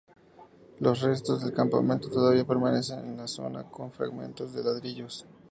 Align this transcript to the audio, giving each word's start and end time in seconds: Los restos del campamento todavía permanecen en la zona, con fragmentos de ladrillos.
Los 0.79 1.01
restos 1.01 1.43
del 1.43 1.53
campamento 1.53 2.09
todavía 2.09 2.43
permanecen 2.43 3.05
en 3.05 3.17
la 3.17 3.27
zona, 3.27 3.65
con 3.69 3.91
fragmentos 3.91 4.51
de 4.51 4.63
ladrillos. 4.63 5.27